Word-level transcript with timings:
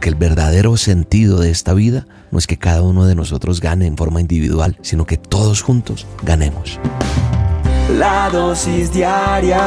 Porque 0.00 0.08
el 0.08 0.14
verdadero 0.14 0.78
sentido 0.78 1.40
de 1.40 1.50
esta 1.50 1.74
vida 1.74 2.06
no 2.30 2.38
es 2.38 2.46
que 2.46 2.56
cada 2.56 2.80
uno 2.80 3.04
de 3.04 3.14
nosotros 3.14 3.60
gane 3.60 3.84
en 3.86 3.98
forma 3.98 4.22
individual, 4.22 4.78
sino 4.80 5.04
que 5.04 5.18
todos 5.18 5.60
juntos 5.60 6.06
ganemos. 6.22 6.80
La 7.98 8.30
dosis 8.30 8.90
diaria 8.94 9.60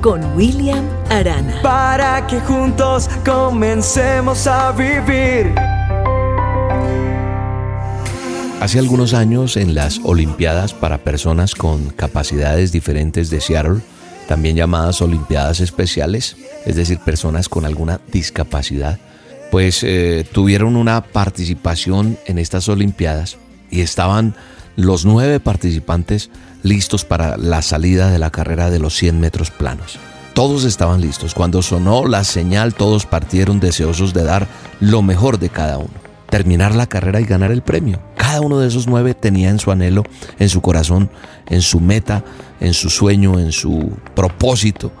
con 0.00 0.24
William 0.34 0.86
Arana. 1.10 1.60
Para 1.62 2.26
que 2.26 2.40
juntos 2.40 3.10
comencemos 3.26 4.46
a 4.46 4.72
vivir. 4.72 5.54
Hace 8.62 8.78
algunos 8.78 9.12
años 9.12 9.58
en 9.58 9.74
las 9.74 10.00
Olimpiadas 10.02 10.72
para 10.72 10.96
personas 10.96 11.54
con 11.54 11.90
capacidades 11.90 12.72
diferentes 12.72 13.28
de 13.28 13.42
Seattle, 13.42 13.82
también 14.28 14.56
llamadas 14.56 15.00
Olimpiadas 15.02 15.60
Especiales, 15.60 16.36
es 16.64 16.76
decir, 16.76 16.98
personas 16.98 17.48
con 17.48 17.64
alguna 17.64 18.00
discapacidad, 18.12 18.98
pues 19.50 19.82
eh, 19.82 20.26
tuvieron 20.32 20.76
una 20.76 21.00
participación 21.00 22.18
en 22.26 22.38
estas 22.38 22.68
Olimpiadas 22.68 23.38
y 23.70 23.80
estaban 23.80 24.34
los 24.76 25.04
nueve 25.04 25.40
participantes 25.40 26.30
listos 26.62 27.04
para 27.04 27.36
la 27.36 27.62
salida 27.62 28.10
de 28.10 28.18
la 28.18 28.30
carrera 28.30 28.70
de 28.70 28.78
los 28.78 28.96
100 28.96 29.20
metros 29.20 29.50
planos. 29.50 29.98
Todos 30.34 30.64
estaban 30.64 31.00
listos. 31.00 31.32
Cuando 31.32 31.62
sonó 31.62 32.06
la 32.06 32.22
señal, 32.24 32.74
todos 32.74 33.06
partieron 33.06 33.58
deseosos 33.58 34.12
de 34.12 34.24
dar 34.24 34.46
lo 34.80 35.00
mejor 35.00 35.38
de 35.38 35.48
cada 35.48 35.78
uno 35.78 36.05
terminar 36.36 36.74
la 36.74 36.86
carrera 36.86 37.18
y 37.18 37.24
ganar 37.24 37.50
el 37.50 37.62
premio. 37.62 37.98
Cada 38.14 38.42
uno 38.42 38.58
de 38.58 38.68
esos 38.68 38.86
nueve 38.86 39.14
tenía 39.14 39.48
en 39.48 39.58
su 39.58 39.70
anhelo, 39.70 40.04
en 40.38 40.50
su 40.50 40.60
corazón, 40.60 41.10
en 41.48 41.62
su 41.62 41.80
meta, 41.80 42.24
en 42.60 42.74
su 42.74 42.90
sueño, 42.90 43.38
en 43.38 43.52
su 43.52 43.96
propósito, 44.14 44.92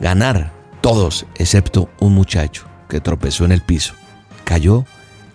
ganar. 0.00 0.52
Todos, 0.80 1.26
excepto 1.36 1.90
un 2.00 2.12
muchacho 2.12 2.64
que 2.88 3.00
tropezó 3.00 3.44
en 3.44 3.52
el 3.52 3.60
piso, 3.60 3.94
cayó 4.42 4.84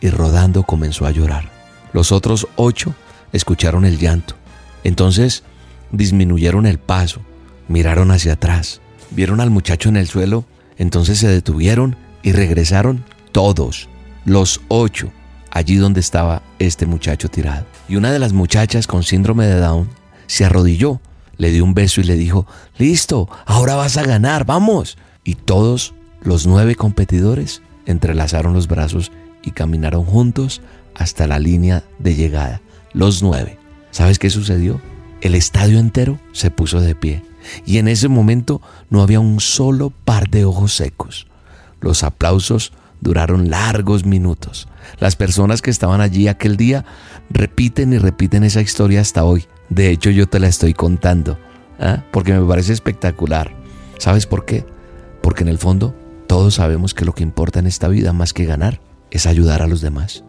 y 0.01 0.09
rodando 0.09 0.63
comenzó 0.63 1.05
a 1.05 1.11
llorar. 1.11 1.49
Los 1.93 2.11
otros 2.11 2.49
ocho 2.57 2.93
escucharon 3.31 3.85
el 3.85 3.97
llanto. 3.97 4.35
Entonces 4.83 5.43
disminuyeron 5.89 6.65
el 6.65 6.79
paso, 6.79 7.21
miraron 7.69 8.11
hacia 8.11 8.33
atrás, 8.33 8.81
vieron 9.11 9.39
al 9.39 9.51
muchacho 9.51 9.87
en 9.87 9.95
el 9.95 10.09
suelo, 10.09 10.43
entonces 10.77 11.17
se 11.17 11.29
detuvieron 11.29 11.95
y 12.23 12.33
regresaron 12.33 13.05
todos, 13.31 13.87
los 14.25 14.59
ocho 14.67 15.13
allí 15.55 15.77
donde 15.77 16.01
estaba 16.01 16.43
este 16.59 16.85
muchacho 16.85 17.29
tirado. 17.29 17.65
Y 17.87 17.95
una 17.95 18.11
de 18.11 18.19
las 18.19 18.33
muchachas 18.33 18.87
con 18.87 19.03
síndrome 19.03 19.45
de 19.45 19.57
Down 19.57 19.89
se 20.27 20.43
arrodilló, 20.43 20.99
le 21.37 21.49
dio 21.49 21.63
un 21.63 21.73
beso 21.73 22.01
y 22.01 22.03
le 22.03 22.15
dijo, 22.15 22.45
listo, 22.77 23.29
ahora 23.45 23.75
vas 23.75 23.95
a 23.95 24.03
ganar, 24.03 24.45
vamos. 24.45 24.97
Y 25.23 25.35
todos 25.35 25.93
los 26.21 26.45
nueve 26.45 26.75
competidores 26.75 27.61
entrelazaron 27.85 28.53
los 28.53 28.67
brazos 28.67 29.13
y 29.43 29.51
caminaron 29.51 30.03
juntos 30.03 30.61
hasta 30.93 31.25
la 31.25 31.39
línea 31.39 31.85
de 31.99 32.15
llegada. 32.15 32.61
Los 32.91 33.23
nueve. 33.23 33.57
¿Sabes 33.91 34.19
qué 34.19 34.29
sucedió? 34.29 34.81
El 35.21 35.35
estadio 35.35 35.79
entero 35.79 36.19
se 36.33 36.51
puso 36.51 36.81
de 36.81 36.95
pie. 36.95 37.23
Y 37.65 37.77
en 37.77 37.87
ese 37.87 38.09
momento 38.09 38.61
no 38.89 39.01
había 39.01 39.21
un 39.21 39.39
solo 39.39 39.93
par 40.03 40.29
de 40.29 40.43
ojos 40.43 40.75
secos. 40.75 41.27
Los 41.79 42.03
aplausos 42.03 42.73
duraron 43.05 43.51
largos 43.51 44.03
minutos. 44.03 44.67
Las 44.99 45.15
personas 45.15 45.61
que 45.61 45.69
estaban 45.69 46.01
allí 46.01 46.27
aquel 46.27 46.57
día 46.57 46.83
repiten 47.29 47.93
y 47.93 47.99
repiten 47.99 48.43
esa 48.43 48.61
historia 48.61 48.99
hasta 48.99 49.23
hoy. 49.23 49.45
De 49.69 49.91
hecho, 49.91 50.09
yo 50.09 50.27
te 50.27 50.39
la 50.39 50.47
estoy 50.47 50.73
contando, 50.73 51.39
¿ah? 51.79 52.03
porque 52.11 52.33
me 52.33 52.45
parece 52.45 52.73
espectacular. 52.73 53.51
¿Sabes 53.99 54.25
por 54.25 54.45
qué? 54.45 54.65
Porque 55.21 55.43
en 55.43 55.49
el 55.49 55.59
fondo 55.59 55.95
todos 56.27 56.55
sabemos 56.55 56.95
que 56.95 57.05
lo 57.05 57.13
que 57.13 57.23
importa 57.23 57.59
en 57.59 57.67
esta 57.67 57.87
vida 57.87 58.11
más 58.11 58.33
que 58.33 58.45
ganar 58.45 58.81
es 59.11 59.27
ayudar 59.27 59.61
a 59.61 59.67
los 59.67 59.81
demás. 59.81 60.23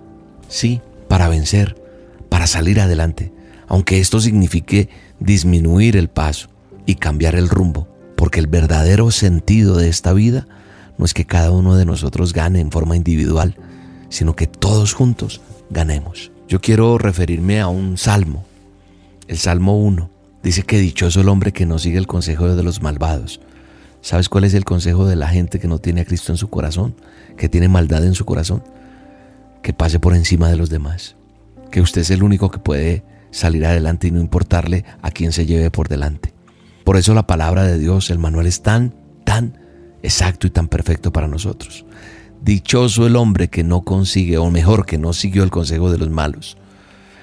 Sí, 0.48 0.82
para 1.08 1.28
vencer, 1.28 1.82
para 2.28 2.47
salir 2.47 2.78
adelante, 2.78 3.32
aunque 3.69 4.00
esto 4.00 4.20
signifique 4.20 4.91
disminuir 5.19 5.97
el 5.97 6.08
paso 6.08 6.48
y 6.84 6.97
cambiar 6.97 7.37
el 7.37 7.48
rumbo, 7.48 7.88
porque 8.16 8.38
el 8.38 8.47
verdadero 8.47 9.10
sentido 9.10 9.78
de 9.78 9.88
esta 9.88 10.12
vida 10.12 10.47
no 10.98 11.04
es 11.04 11.14
que 11.14 11.24
cada 11.24 11.50
uno 11.50 11.76
de 11.76 11.84
nosotros 11.84 12.32
gane 12.32 12.60
en 12.60 12.70
forma 12.70 12.96
individual, 12.96 13.56
sino 14.08 14.36
que 14.36 14.46
todos 14.46 14.94
juntos 14.94 15.40
ganemos. 15.70 16.30
Yo 16.48 16.60
quiero 16.60 16.96
referirme 16.98 17.60
a 17.60 17.68
un 17.68 17.98
salmo, 17.98 18.44
el 19.28 19.38
Salmo 19.38 19.78
1. 19.78 20.10
Dice 20.42 20.62
que 20.62 20.78
dichoso 20.78 21.20
el 21.20 21.28
hombre 21.28 21.52
que 21.52 21.66
no 21.66 21.78
sigue 21.78 21.98
el 21.98 22.06
consejo 22.06 22.54
de 22.54 22.62
los 22.62 22.82
malvados. 22.82 23.40
¿Sabes 24.00 24.28
cuál 24.28 24.44
es 24.44 24.54
el 24.54 24.64
consejo 24.64 25.06
de 25.06 25.16
la 25.16 25.28
gente 25.28 25.58
que 25.58 25.66
no 25.66 25.80
tiene 25.80 26.02
a 26.02 26.04
Cristo 26.04 26.30
en 26.30 26.38
su 26.38 26.48
corazón? 26.48 26.94
Que 27.36 27.48
tiene 27.48 27.68
maldad 27.68 28.04
en 28.04 28.14
su 28.14 28.24
corazón. 28.24 28.62
Que 29.62 29.72
pase 29.72 29.98
por 29.98 30.14
encima 30.14 30.48
de 30.48 30.56
los 30.56 30.70
demás. 30.70 31.16
Que 31.72 31.80
usted 31.80 32.02
es 32.02 32.10
el 32.10 32.22
único 32.22 32.50
que 32.52 32.58
puede 32.58 33.02
salir 33.32 33.66
adelante 33.66 34.06
y 34.06 34.12
no 34.12 34.20
importarle 34.20 34.84
a 35.02 35.10
quién 35.10 35.32
se 35.32 35.46
lleve 35.46 35.72
por 35.72 35.88
delante. 35.88 36.32
Por 36.84 36.96
eso 36.96 37.14
la 37.14 37.26
palabra 37.26 37.64
de 37.64 37.78
Dios, 37.78 38.10
el 38.10 38.20
manual 38.20 38.46
es 38.46 38.62
tan, 38.62 38.94
tan 39.24 39.58
exacto 40.06 40.47
y 40.47 40.50
tan 40.50 40.69
perfecto 40.69 41.12
para 41.12 41.27
nosotros. 41.27 41.84
Dichoso 42.41 43.06
el 43.06 43.17
hombre 43.17 43.49
que 43.49 43.65
no 43.65 43.83
consigue, 43.83 44.39
o 44.39 44.50
mejor, 44.50 44.87
que 44.87 44.99
no 44.99 45.12
siguió 45.12 45.43
el 45.43 45.50
consejo 45.50 45.91
de 45.91 45.99
los 45.99 46.11
malos, 46.11 46.56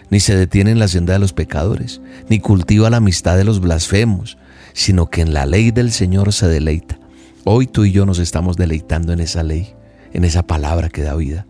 ni 0.10 0.20
se 0.20 0.36
detiene 0.36 0.72
en 0.72 0.80
la 0.80 0.90
senda 0.90 1.14
de 1.14 1.20
los 1.20 1.32
pecadores, 1.32 2.02
ni 2.28 2.40
cultiva 2.40 2.90
la 2.90 2.98
amistad 2.98 3.38
de 3.38 3.46
los 3.46 3.62
blasfemos, 3.62 4.38
sino 4.74 5.10
que 5.10 5.22
en 5.22 5.34
la 5.34 5.46
ley 5.46 5.72
del 5.72 5.92
Señor 5.94 6.34
se 6.34 6.48
deleita. 6.48 7.00
Hoy 7.46 7.68
tú 7.68 7.86
y 7.86 7.94
yo 7.94 8.06
nos 8.06 8.20
estamos 8.20 8.58
deleitando 8.58 9.14
en 9.14 9.22
esa 9.22 9.44
ley, 9.44 9.74
en 10.12 10.26
esa 10.26 10.44
palabra 10.44 10.90
que 10.90 11.04
da 11.04 11.16
vida. 11.16 11.46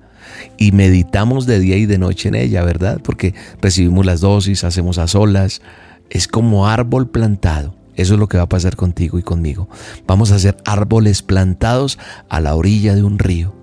Y 0.58 0.72
meditamos 0.72 1.48
de 1.48 1.60
día 1.60 1.78
y 1.78 1.88
de 1.88 1.98
noche 1.98 2.30
en 2.30 2.36
ella, 2.36 2.64
¿verdad? 2.64 3.02
Porque 3.04 3.34
recibimos 3.60 4.06
las 4.06 4.22
dosis, 4.22 4.64
hacemos 4.64 5.00
a 5.00 5.08
solas. 5.08 5.62
Es 6.10 6.28
como 6.28 6.68
árbol 6.68 7.10
plantado 7.10 7.76
eso 7.96 8.14
es 8.14 8.20
lo 8.20 8.28
que 8.28 8.38
va 8.38 8.44
a 8.44 8.50
pasar 8.50 8.76
contigo 8.76 9.20
y 9.20 9.24
conmigo. 9.24 9.70
Vamos 10.08 10.32
a 10.32 10.40
ser 10.40 10.58
árboles 10.66 11.22
plantados 11.22 12.00
a 12.30 12.40
la 12.40 12.56
orilla 12.56 12.96
de 12.96 13.04
un 13.04 13.20
río, 13.20 13.54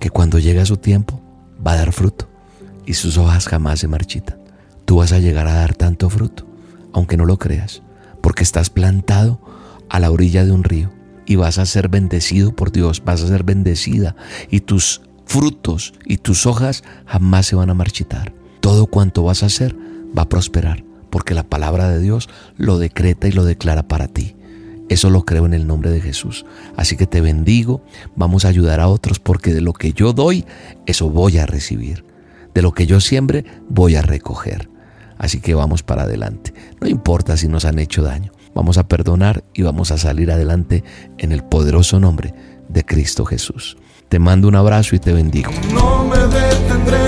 que 0.00 0.10
cuando 0.10 0.38
llega 0.38 0.66
su 0.66 0.78
tiempo 0.78 1.20
va 1.64 1.72
a 1.72 1.76
dar 1.76 1.92
fruto 1.92 2.28
y 2.86 2.94
sus 2.94 3.18
hojas 3.18 3.46
jamás 3.46 3.80
se 3.80 3.88
marchitan. 3.88 4.38
Tú 4.84 4.96
vas 4.96 5.12
a 5.12 5.20
llegar 5.20 5.46
a 5.46 5.54
dar 5.54 5.74
tanto 5.74 6.10
fruto, 6.10 6.46
aunque 6.92 7.16
no 7.16 7.24
lo 7.24 7.38
creas, 7.38 7.82
porque 8.20 8.42
estás 8.42 8.68
plantado 8.68 9.40
a 9.88 10.00
la 10.00 10.10
orilla 10.10 10.44
de 10.44 10.50
un 10.50 10.64
río 10.64 10.90
y 11.24 11.36
vas 11.36 11.58
a 11.58 11.66
ser 11.66 11.88
bendecido 11.88 12.54
por 12.54 12.72
Dios, 12.72 13.02
vas 13.04 13.22
a 13.22 13.28
ser 13.28 13.44
bendecida 13.44 14.16
y 14.50 14.60
tus 14.60 15.02
frutos 15.24 15.94
y 16.04 16.16
tus 16.16 16.46
hojas 16.46 16.82
jamás 17.06 17.46
se 17.46 17.56
van 17.56 17.70
a 17.70 17.74
marchitar. 17.74 18.34
Todo 18.60 18.86
cuanto 18.86 19.22
vas 19.22 19.42
a 19.44 19.46
hacer 19.46 19.76
va 20.16 20.22
a 20.22 20.28
prosperar 20.28 20.91
porque 21.12 21.34
la 21.34 21.42
palabra 21.42 21.90
de 21.90 22.00
Dios 22.00 22.30
lo 22.56 22.78
decreta 22.78 23.28
y 23.28 23.32
lo 23.32 23.44
declara 23.44 23.82
para 23.86 24.08
ti. 24.08 24.34
Eso 24.88 25.10
lo 25.10 25.26
creo 25.26 25.44
en 25.44 25.52
el 25.52 25.66
nombre 25.66 25.90
de 25.90 26.00
Jesús. 26.00 26.46
Así 26.74 26.96
que 26.96 27.06
te 27.06 27.20
bendigo, 27.20 27.84
vamos 28.16 28.46
a 28.46 28.48
ayudar 28.48 28.80
a 28.80 28.88
otros 28.88 29.20
porque 29.20 29.52
de 29.52 29.60
lo 29.60 29.74
que 29.74 29.92
yo 29.92 30.14
doy, 30.14 30.46
eso 30.86 31.10
voy 31.10 31.36
a 31.36 31.44
recibir. 31.44 32.06
De 32.54 32.62
lo 32.62 32.72
que 32.72 32.86
yo 32.86 32.98
siembre, 32.98 33.44
voy 33.68 33.94
a 33.96 34.02
recoger. 34.02 34.70
Así 35.18 35.40
que 35.40 35.54
vamos 35.54 35.82
para 35.82 36.04
adelante. 36.04 36.54
No 36.80 36.88
importa 36.88 37.36
si 37.36 37.46
nos 37.46 37.66
han 37.66 37.78
hecho 37.78 38.02
daño. 38.02 38.32
Vamos 38.54 38.78
a 38.78 38.88
perdonar 38.88 39.44
y 39.52 39.62
vamos 39.62 39.90
a 39.90 39.98
salir 39.98 40.30
adelante 40.30 40.82
en 41.18 41.32
el 41.32 41.44
poderoso 41.44 42.00
nombre 42.00 42.34
de 42.70 42.84
Cristo 42.86 43.26
Jesús. 43.26 43.76
Te 44.08 44.18
mando 44.18 44.48
un 44.48 44.56
abrazo 44.56 44.96
y 44.96 44.98
te 44.98 45.12
bendigo. 45.12 45.52
No 45.74 46.04
me 46.04 46.18
detendré 46.18 47.01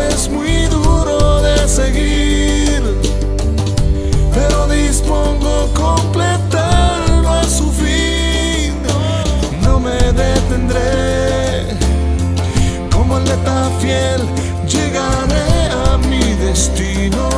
es 0.00 0.28
muy 0.28 0.66
duro 0.66 1.42
de 1.42 1.68
seguir, 1.68 2.82
pero 4.32 4.68
dispongo 4.68 5.68
completarlo 5.74 7.28
a 7.28 7.44
su 7.44 7.70
fin. 7.72 8.74
No 9.62 9.80
me 9.80 10.12
detendré, 10.12 11.76
como 12.92 13.16
atleta 13.16 13.70
fiel, 13.80 14.22
llegaré 14.66 15.70
a 15.72 15.98
mi 15.98 16.34
destino. 16.34 17.37